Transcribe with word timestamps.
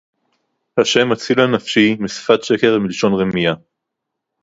ה' 0.79 1.13
הצילה 1.13 1.47
נפשי 1.47 1.97
משפת 1.99 2.43
שקר 2.43 2.79
מלשון 2.79 3.13
רמיה 3.13 3.53